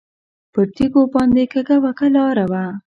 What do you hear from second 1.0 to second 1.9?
باندې کږه